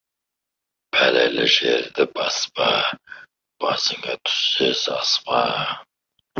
Пәлелі 0.95 1.45
жерді 1.57 2.07
баспа, 2.15 2.71
басыңа 3.67 4.19
түссе 4.25 4.73
саспа. 4.85 5.41